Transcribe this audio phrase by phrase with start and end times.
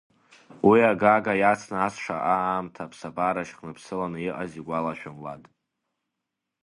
[0.67, 5.43] Уи агага иацны ас шаҟа аамҭа аԥсабара шьхынԥсыланы иҟаз игәалашәом Лад.